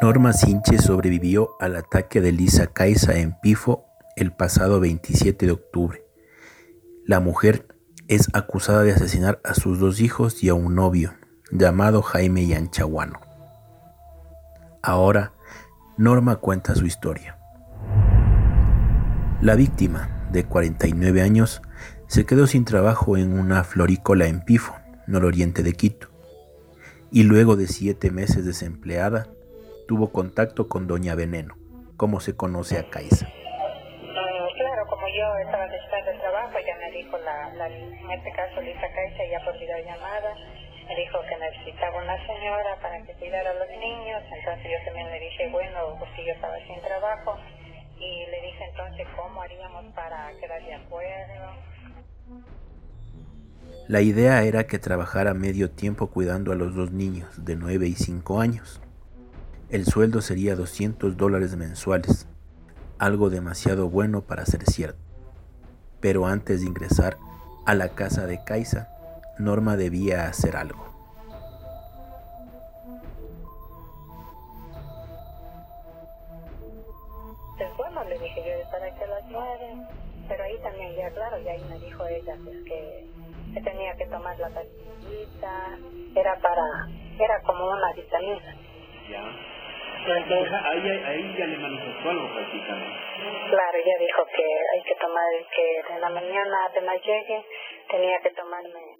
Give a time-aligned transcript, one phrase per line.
[0.00, 3.84] Norma Sinche sobrevivió al ataque de Lisa Caiza en Pifo
[4.16, 6.02] el pasado 27 de octubre.
[7.04, 7.68] La mujer
[8.08, 11.14] es acusada de asesinar a sus dos hijos y a un novio,
[11.50, 13.20] llamado Jaime Yanchaguano.
[14.82, 15.34] Ahora,
[15.98, 17.38] Norma cuenta su historia.
[19.40, 21.62] La víctima, de 49 años,
[22.06, 24.74] se quedó sin trabajo en una florícola en Pifo,
[25.06, 26.08] nororiente de Quito,
[27.10, 29.28] y luego de siete meses desempleada,
[29.92, 31.52] tuvo contacto con Doña Veneno,
[31.98, 33.28] como se conoce a Caiza.
[33.28, 38.32] Mm, claro, como yo estaba después del trabajo, ya me dijo, la, la, en este
[38.32, 40.32] caso Lisa Caiza, ya por videollamada,
[40.88, 45.10] me dijo que necesitaba una señora para que cuidara a los niños, entonces yo también
[45.10, 47.36] le dije, bueno, pues si yo estaba sin trabajo,
[48.00, 51.52] y le dije entonces cómo haríamos para quedar de acuerdo.
[53.88, 57.94] La idea era que trabajara medio tiempo cuidando a los dos niños de 9 y
[57.94, 58.81] 5 años.
[59.72, 62.28] El sueldo sería 200 dólares mensuales,
[62.98, 65.00] algo demasiado bueno para ser cierto.
[65.98, 67.16] Pero antes de ingresar
[67.64, 68.90] a la casa de Kaisa,
[69.38, 70.84] Norma debía hacer algo.
[77.56, 79.86] Pues bueno, le dije yo estar aquí a las nueve,
[80.28, 83.06] pero ahí también ya claro, y ahí me dijo ella pues que,
[83.54, 85.78] que tenía que tomar la pastillita,
[86.14, 88.54] era para, era como una vitamina.
[89.10, 89.51] Ya.
[90.04, 92.98] Entonces ahí, ahí ya le manifestó algo prácticamente.
[93.50, 97.44] Claro, ella dijo que hay que tomar, que de la mañana apenas llegue,
[97.88, 98.96] tenía que tomarme.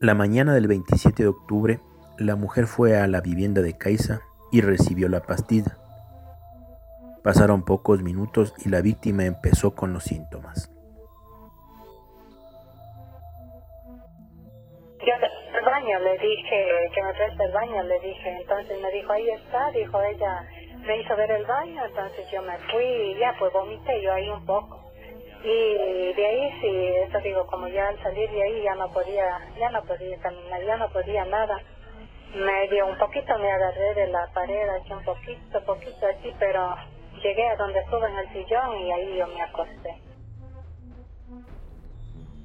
[0.00, 1.80] La mañana del 27 de octubre,
[2.18, 4.20] la mujer fue a la vivienda de Kaisa
[4.52, 5.76] y recibió la pastilla.
[7.24, 10.70] Pasaron pocos minutos y la víctima empezó con los síntomas.
[15.88, 19.70] Baño le dije que me preste el baño, le dije, entonces me dijo, ahí está,
[19.70, 20.46] dijo ella,
[20.86, 24.28] me hizo ver el baño, entonces yo me fui y ya pues vomité yo ahí
[24.28, 24.84] un poco.
[25.42, 29.24] Y de ahí sí, eso digo, como ya al salir de ahí ya no podía,
[29.58, 31.56] ya no podía caminar, ya no podía nada.
[32.34, 36.74] Me dio un poquito, me agarré de la pared, aquí un poquito, poquito así, pero
[37.22, 40.02] llegué a donde estuve en el sillón y ahí yo me acosté.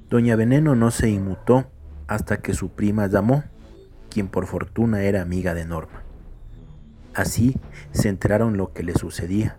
[0.08, 1.73] Doña Veneno no se inmutó
[2.06, 3.44] hasta que su prima llamó,
[4.10, 6.02] quien por fortuna era amiga de Norma.
[7.14, 7.56] Así
[7.92, 9.56] se enteraron lo que le sucedía.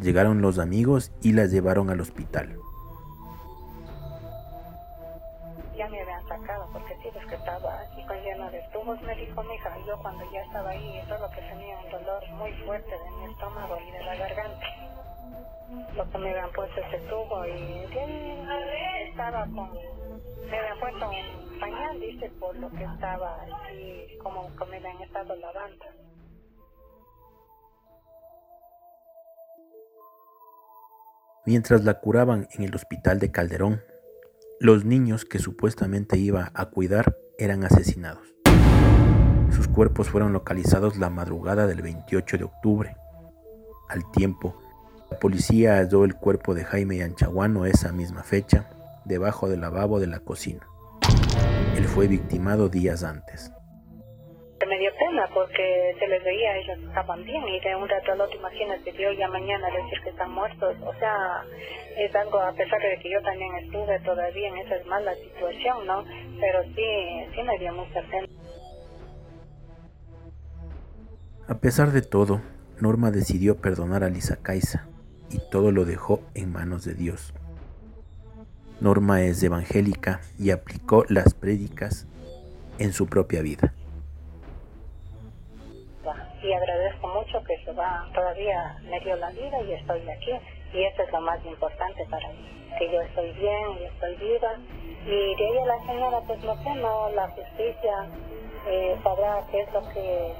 [0.00, 2.56] Llegaron los amigos y la llevaron al hospital.
[5.76, 9.14] Ya me habían sacado porque sí, es que estaba así con lleno de tubos, me
[9.16, 9.76] dijo mi hija.
[9.86, 13.76] Yo cuando ya estaba ahí, solo que tenía un dolor muy fuerte de mi estómago
[13.86, 14.66] y de la garganta.
[15.94, 19.95] Lo que me habían puesto ese tubo y de ahí estaba con
[20.50, 25.34] me habían puesto un pañal, dice, por lo que estaba así, como me habían estado
[25.36, 25.84] lavando.
[31.44, 33.80] Mientras la curaban en el hospital de Calderón,
[34.58, 38.34] los niños que supuestamente iba a cuidar eran asesinados.
[39.50, 42.96] Sus cuerpos fueron localizados la madrugada del 28 de octubre.
[43.88, 44.60] Al tiempo,
[45.10, 48.75] la policía halló el cuerpo de Jaime Anchaguano esa misma fecha
[49.06, 50.66] debajo del lavabo de la cocina.
[51.76, 53.52] Él fue victimado días antes.
[54.66, 58.20] Me dio pena porque se les veía, ellos estaban bien y de un rato al
[58.20, 60.76] otro, imagínate, yo ya mañana decir que están muertos.
[60.82, 61.44] O sea,
[61.96, 66.04] es algo, a pesar de que yo también estuve todavía en esa mala situación, ¿no?
[66.40, 68.26] Pero sí, sí me dio mucha pena.
[71.48, 72.40] A pesar de todo,
[72.80, 74.88] Norma decidió perdonar a Lisa Caiza
[75.30, 77.32] y todo lo dejó en manos de Dios.
[78.80, 82.06] Norma es evangélica y aplicó las prédicas
[82.78, 83.72] en su propia vida.
[86.42, 90.30] Y agradezco mucho que se va, todavía me dio la vida y estoy aquí.
[90.74, 94.52] Y eso es lo más importante para mí, que yo estoy bien y estoy viva.
[95.06, 98.06] Y de ella la señora, pues no sé, no, la justicia
[98.68, 100.34] eh, sabrá qué es lo que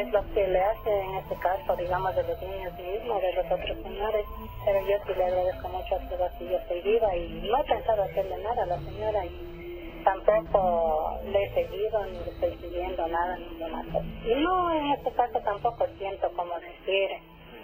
[0.00, 3.46] es lo que le hace en este caso, digamos, de los niños mismos, de los
[3.46, 4.26] otros señores.
[4.64, 7.64] Pero yo sí le agradezco mucho a Dios que yo estoy viva y no he
[7.64, 13.06] pensado hacerle nada a la señora y tampoco le he seguido ni le estoy siguiendo
[13.06, 13.86] nada ni demás.
[14.24, 17.10] Y no, en este caso tampoco siento como decir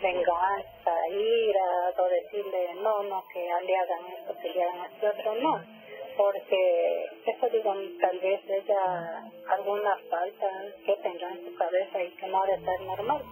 [0.02, 5.34] venganza, ira, o decirle no, no, que le hagan esto, que le hagan esto otro,
[5.36, 5.81] no
[6.16, 10.46] porque eso digo, tal vez ella alguna falta
[10.84, 13.22] que tendrá en su cabeza y que no ha ser normal.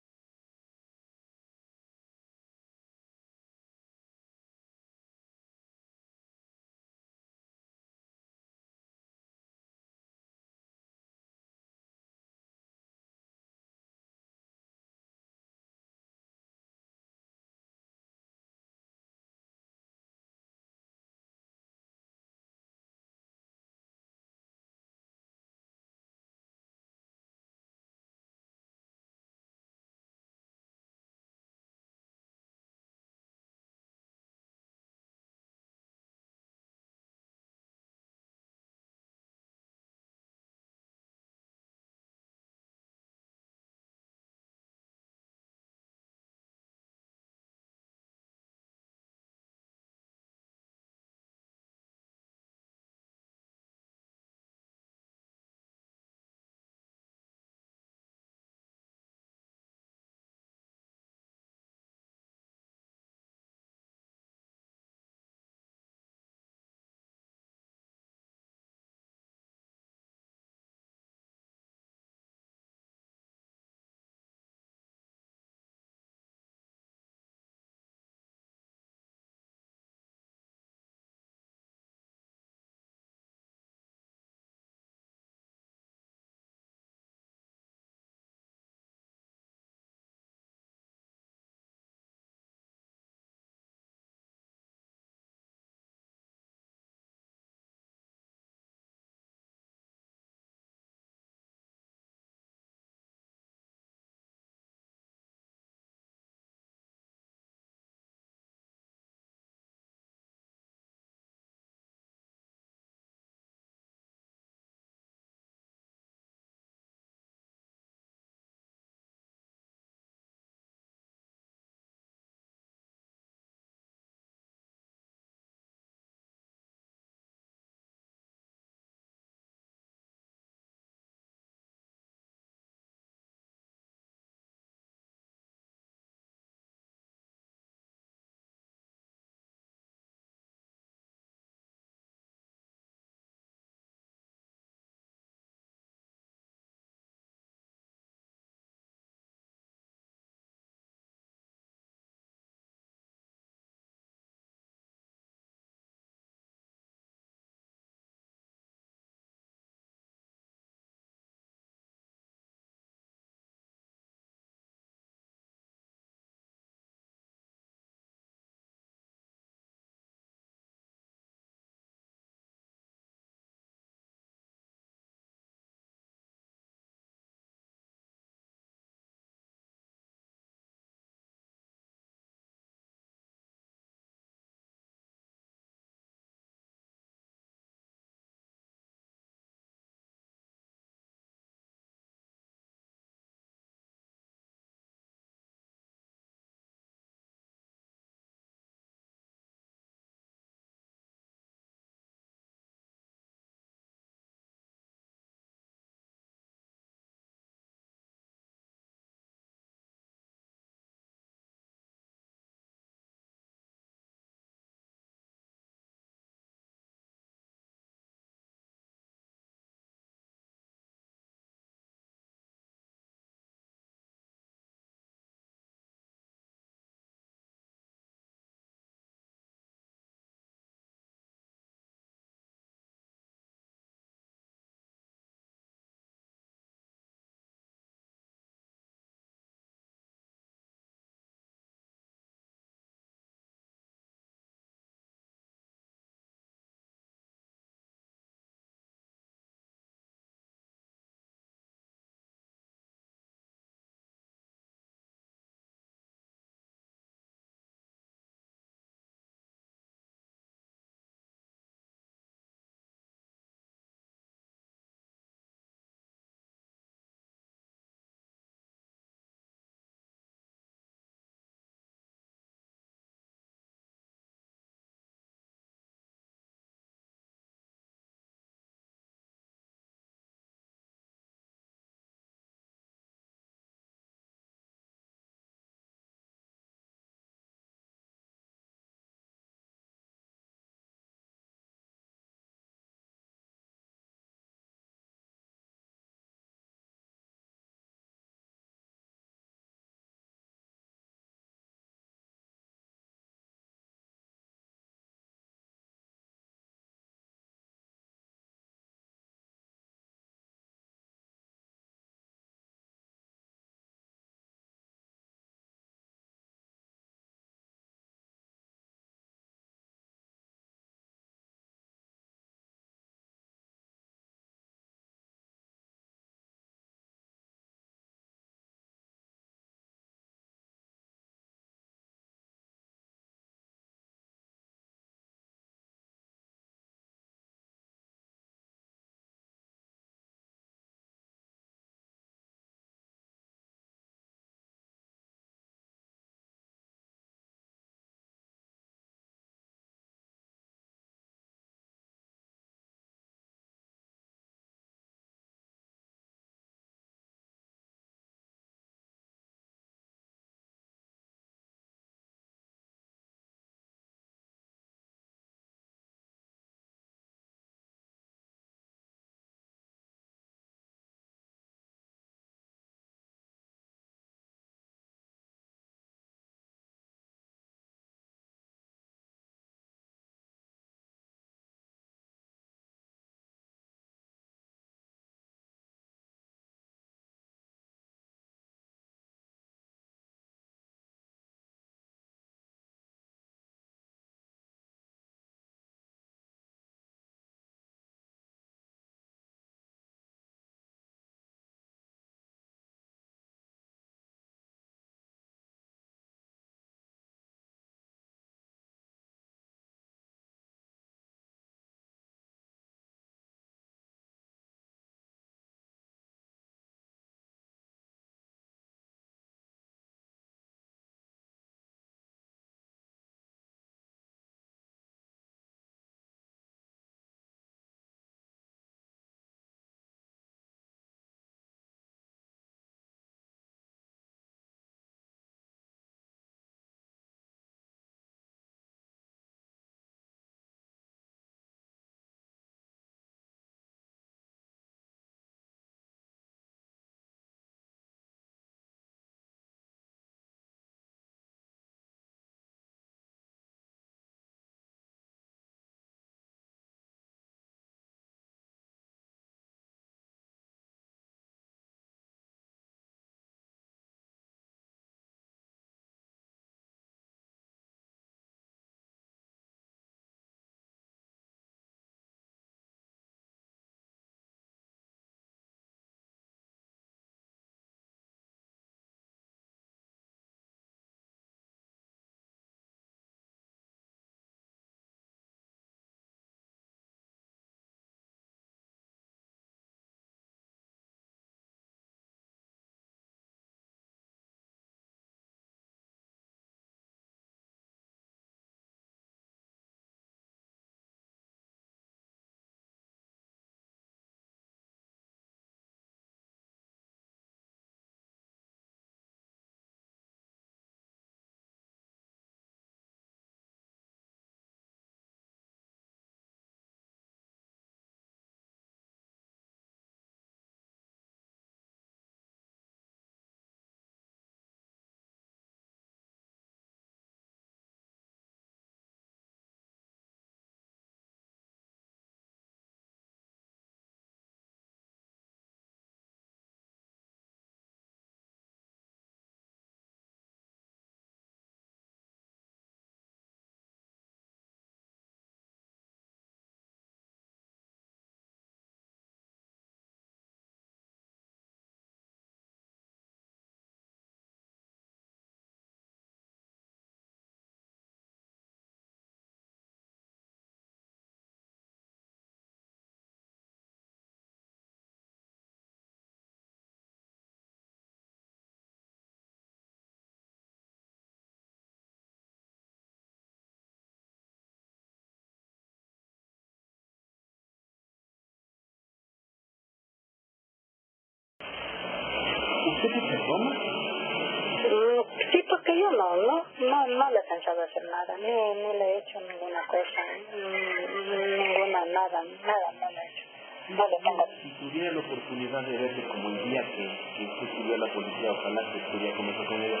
[583.56, 583.74] Broma?
[583.74, 588.98] Mm, Sí, porque yo no, no, no, no le he pensado hacer nada, ni, ni
[588.98, 590.22] le he hecho ninguna cosa,
[590.54, 593.44] ninguna, nada, nada, no le he hecho.
[593.88, 594.46] No le tengo.
[594.62, 597.06] Si tuviera la oportunidad de verle como el día que,
[597.38, 600.00] que usted subió a la policía, ojalá que estuviera con ella,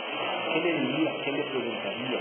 [0.52, 1.12] ¿qué le diría?
[1.24, 2.20] ¿Qué le preguntaría?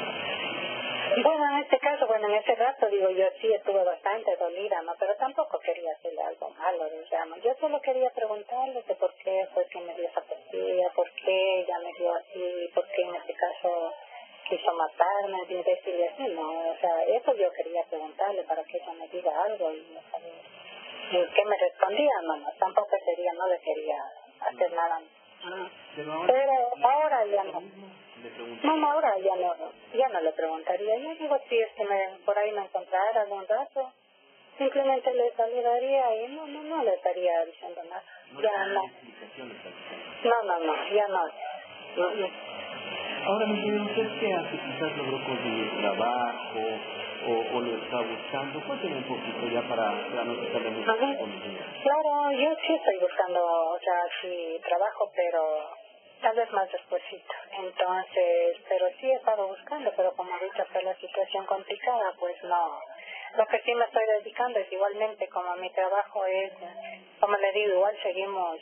[1.23, 4.93] Bueno, en este caso, bueno, en ese rato, digo, yo sí estuve bastante dolida, ¿no?
[4.99, 7.41] Pero tampoco quería hacerle algo malo, digamos.
[7.41, 11.61] Yo solo quería preguntarle de por qué fue que me dio esa pastilla, por qué
[11.61, 13.93] ella me dio así, por qué en este caso
[14.49, 16.71] quiso matarme, y decirle así, ¿no?
[16.71, 20.41] O sea, eso yo quería preguntarle para que ella me diga algo y no sabía.
[21.11, 22.11] ¿Y qué me respondía?
[22.23, 24.03] No, no, tampoco sería, no le quería
[24.41, 25.01] hacer nada.
[25.43, 25.69] Ah.
[25.95, 27.61] Pero ahora, Pero ahora ya no.
[28.63, 29.55] No, no, ahora ya no,
[29.93, 30.97] ya no le preguntaría.
[30.97, 33.91] Yo digo, si es que me, por ahí me encontrara algún rato,
[34.57, 38.03] simplemente le saludaría y no, no, no le estaría diciendo nada.
[38.33, 38.81] no Ya no,
[40.23, 41.21] no, no, no, ya no.
[41.97, 42.27] No, no.
[43.25, 44.51] Ahora, mi señor, ¿usted qué hace?
[44.51, 46.59] Quizás logró conseguir trabajo
[47.25, 48.61] o, o lo está buscando.
[48.67, 50.93] Cuénteme un poquito ya para, para no quitarle mucho.
[50.93, 55.41] Claro, yo sí estoy buscando, o sea, sí trabajo, pero
[56.25, 57.33] tal vez más despuésito.
[57.51, 62.79] Entonces, pero sí he estado buscando, pero como ahorita está la situación complicada, pues no.
[63.37, 66.51] Lo que sí me estoy dedicando es igualmente, como mi trabajo es,
[67.19, 68.57] como le digo, igual seguimos,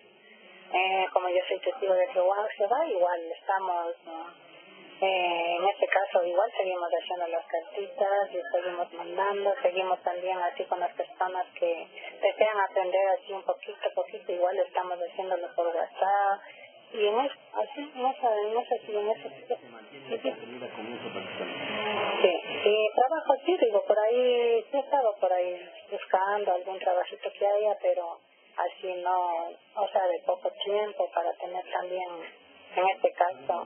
[0.74, 3.96] eh, como yo soy testigo de Jehová, Jehová igual estamos.
[5.02, 10.64] Eh, en este caso igual seguimos haciendo las cartitas y seguimos mandando, seguimos también así
[10.66, 11.88] con las personas que
[12.22, 16.42] desean aprender así un poquito, poquito, igual estamos haciéndolo por WhatsApp
[16.94, 19.44] y en eso, así, en eso, en eso, sí, en eso, sí.
[19.48, 19.58] Se.
[22.22, 22.32] Sí,
[22.66, 27.76] y trabajo sí, digo, por ahí, he estado por ahí buscando algún trabajito que haya,
[27.82, 28.20] pero
[28.58, 32.10] así no, o sea, de poco tiempo para tener también,
[32.76, 33.66] en este caso,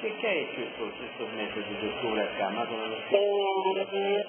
[0.00, 2.48] ¿Qué, ¿Qué ha hecho estos, estos meses desde octubre acá?
[2.50, 2.98] Más o menos.
[3.10, 4.24] Eh,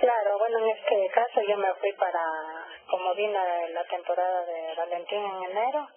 [0.00, 2.24] claro, bueno, en este caso yo me fui para,
[2.90, 3.38] como vino
[3.72, 5.88] la temporada de Valentín en enero,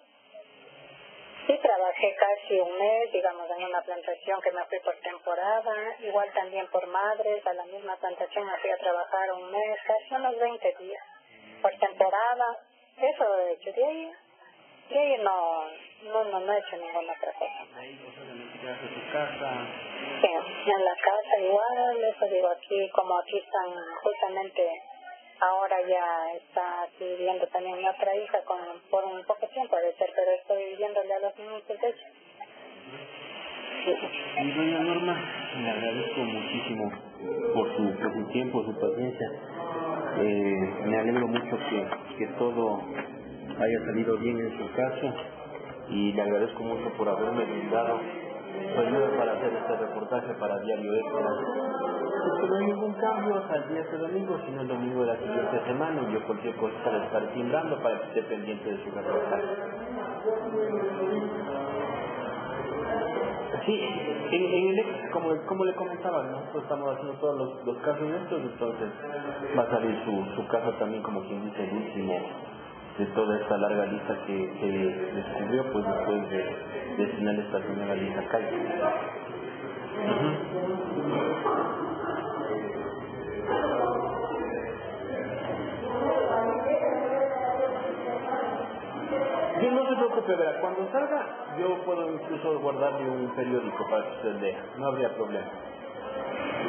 [1.46, 6.30] sí trabajé casi un mes, digamos, en una plantación que me fui por temporada, igual
[6.32, 10.38] también por madres, a la misma plantación me fui a trabajar un mes, casi unos
[10.38, 11.04] 20 días,
[11.62, 12.58] por temporada,
[12.98, 14.12] eso he hecho, de ahí,
[14.90, 15.68] de ahí no,
[16.04, 17.66] no, no, no he hecho ninguna otra cosa.
[17.78, 19.66] Ahí, en su casa.
[20.20, 23.70] Sí, en la casa igual, eso digo aquí, como aquí están
[24.02, 24.82] justamente,
[25.40, 28.58] ahora ya está viviendo también mi otra hija con,
[28.90, 32.06] por un poco tiempo de ser, pero estoy viviéndole a los niños de hecho.
[33.86, 35.16] Y doña Norma,
[35.62, 36.92] le agradezco muchísimo
[37.54, 39.30] por su, por su tiempo, su paciencia.
[40.18, 41.86] Eh, me alegro mucho que,
[42.18, 42.80] que todo
[43.58, 45.14] haya salido bien en su caso
[45.88, 48.00] y le agradezco mucho por haberme brindado
[48.74, 51.30] su ayuda para hacer este reportaje para Diario Extra.
[52.26, 55.16] Pues no hay ningún cambio hasta el día de domingo, sino el domingo de la
[55.16, 58.90] siguiente semana y yo cualquier cosa le estaré timbrando para que esté pendiente de su
[58.90, 59.44] reportaje.
[63.64, 63.80] Sí,
[64.30, 68.40] en, en el como, como le comentaba, nosotros estamos haciendo todos los, los casos estos,
[68.42, 68.88] entonces
[69.58, 72.14] va a salir su, su caso también, como quien dice, el último
[72.98, 76.44] de toda esta larga lista que, que descubrió, pues después de,
[76.96, 78.66] de tener esta señora Lisa Calle.
[89.62, 94.10] Yo no se preocupe, verá, cuando salga yo puedo incluso guardarle un periódico para que
[94.16, 95.46] usted lea, no habría problema.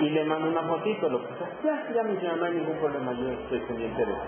[0.02, 1.50] Y le mando una fotito, lo que sea.
[1.64, 4.22] Ya, ya mi no hay ningún problema, yo estoy pendiente de eso.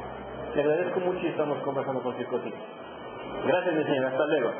[0.55, 2.57] Le agradezco mucho y estamos conversando cualquier cosita.
[3.45, 4.51] Gracias mi señora, hasta luego.